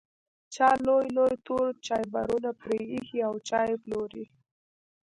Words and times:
چا 0.53 0.69
لوی 0.85 1.05
لوی 1.15 1.33
تور 1.45 1.65
چایبرونه 1.85 2.49
پرې 2.61 2.79
ایښي 2.93 3.19
او 3.27 3.33
چای 3.49 3.71
پلوري. 3.83 4.25